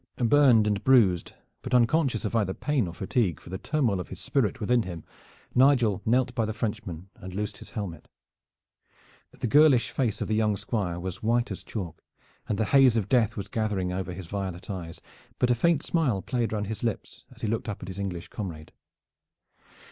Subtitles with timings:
[0.15, 4.19] Burned and bruised, but unconscious of either pain or fatigue for the turmoil of his
[4.19, 5.03] spirit within him,
[5.53, 8.07] Nigel knelt by the Frenchman and loosened his helmet.
[9.29, 12.01] The girlish face of the young Squire was white as chalk,
[12.49, 15.01] and the haze of death was gathering over his violet eyes,
[15.37, 18.29] but a faint smile played round his lips as he looked up at his English
[18.29, 18.71] comrade.